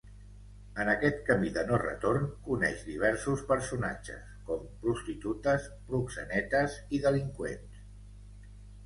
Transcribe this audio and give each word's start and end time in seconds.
En 0.83 0.87
aquest 0.91 1.17
camí 1.25 1.49
de 1.57 1.65
no 1.71 1.75
retorn, 1.81 2.23
coneix 2.47 2.81
diversos 2.87 3.43
personatges, 3.51 4.23
com 4.47 4.63
prostitutes, 4.87 5.69
proxenetes 5.93 6.79
i 6.99 7.03
delinqüents. 7.05 7.85